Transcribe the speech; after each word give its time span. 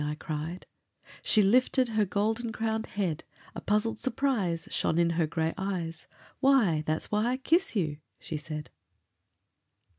I 0.03 0.15
cried; 0.15 0.65
She 1.21 1.43
lifted 1.43 1.89
her 1.89 2.05
golden 2.05 2.51
crowned 2.51 2.87
head, 2.87 3.23
A 3.53 3.61
puzzled 3.61 3.99
surprise 3.99 4.67
Shone 4.71 4.97
in 4.97 5.11
her 5.11 5.27
gray 5.27 5.53
eyes— 5.59 6.07
"Why, 6.39 6.81
that's 6.87 7.11
why 7.11 7.25
I 7.27 7.37
kiss 7.37 7.75
you," 7.75 7.99
she 8.19 8.35
said. 8.35 8.71